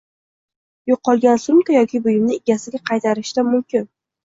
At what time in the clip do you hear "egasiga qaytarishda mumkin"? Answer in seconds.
2.41-3.89